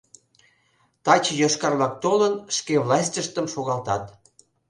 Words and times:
Таче 1.03 1.33
йошкар-влак 1.41 1.93
толын, 2.03 2.33
шке 2.57 2.75
властьыштым 2.85 3.45
шогалтат. 3.53 4.03